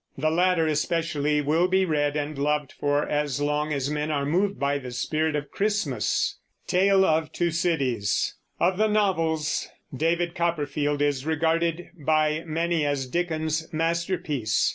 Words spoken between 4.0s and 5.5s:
are moved by the spirit